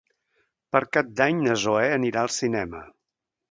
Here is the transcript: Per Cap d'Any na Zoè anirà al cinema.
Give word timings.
Per 0.75 0.81
Cap 0.97 1.11
d'Any 1.19 1.45
na 1.49 1.59
Zoè 1.65 1.85
anirà 1.99 2.25
al 2.25 2.35
cinema. 2.39 2.85